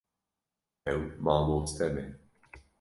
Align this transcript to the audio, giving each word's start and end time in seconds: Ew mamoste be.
Ew 0.91 1.01
mamoste 1.23 1.85
be. 1.93 2.03